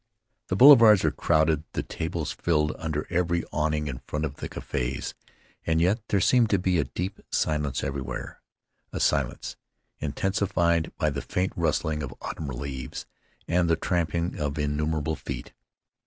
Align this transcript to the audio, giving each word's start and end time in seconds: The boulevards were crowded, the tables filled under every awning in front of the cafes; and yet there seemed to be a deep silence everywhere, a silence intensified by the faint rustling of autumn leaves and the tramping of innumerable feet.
The 0.47 0.55
boulevards 0.55 1.03
were 1.03 1.11
crowded, 1.11 1.63
the 1.73 1.83
tables 1.83 2.31
filled 2.31 2.73
under 2.79 3.05
every 3.11 3.43
awning 3.51 3.85
in 3.85 3.99
front 4.07 4.25
of 4.25 4.37
the 4.37 4.49
cafes; 4.49 5.13
and 5.63 5.79
yet 5.79 6.01
there 6.07 6.19
seemed 6.19 6.49
to 6.49 6.57
be 6.57 6.79
a 6.79 6.85
deep 6.85 7.19
silence 7.29 7.83
everywhere, 7.83 8.41
a 8.91 8.99
silence 8.99 9.57
intensified 9.99 10.91
by 10.97 11.11
the 11.11 11.21
faint 11.21 11.53
rustling 11.55 12.01
of 12.01 12.15
autumn 12.19 12.47
leaves 12.47 13.05
and 13.47 13.69
the 13.69 13.75
tramping 13.75 14.39
of 14.39 14.57
innumerable 14.57 15.15
feet. 15.15 15.53